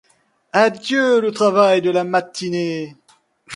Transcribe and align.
Adieu 0.53 1.19
le 1.21 1.31
travail 1.31 1.83
de 1.83 1.91
la 1.91 2.03
matinée! 2.03 2.95